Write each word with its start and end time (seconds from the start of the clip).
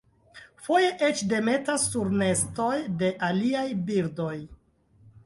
Foje 0.67 0.87
eĉ 1.07 1.19
demetas 1.33 1.85
sur 1.95 2.09
nestoj 2.21 2.73
de 3.03 3.11
aliaj 3.29 3.67
birdoj. 3.91 4.33